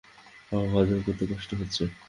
[0.49, 1.83] সব হজম করতে কষ্ট হচ্ছে।